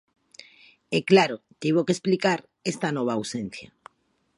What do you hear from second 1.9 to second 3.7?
explicar esta nova ausencia.